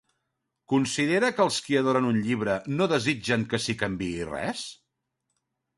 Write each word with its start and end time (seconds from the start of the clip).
Considera 0.71 1.29
que 1.39 1.43
els 1.45 1.59
qui 1.67 1.77
adoren 1.81 2.09
un 2.13 2.17
llibre, 2.29 2.57
no 2.81 2.89
desitgen 2.95 3.45
que 3.53 3.61
s'hi 3.67 3.77
canviï 3.85 4.29
res? 4.35 4.67